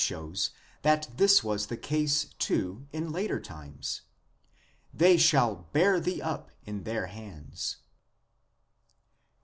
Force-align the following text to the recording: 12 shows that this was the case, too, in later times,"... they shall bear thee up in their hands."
12 0.03 0.07
shows 0.07 0.49
that 0.81 1.07
this 1.17 1.43
was 1.43 1.67
the 1.67 1.77
case, 1.77 2.25
too, 2.39 2.87
in 2.91 3.11
later 3.11 3.39
times,"... 3.39 4.01
they 4.95 5.15
shall 5.15 5.67
bear 5.73 5.99
thee 5.99 6.19
up 6.23 6.49
in 6.65 6.85
their 6.85 7.05
hands." 7.05 7.77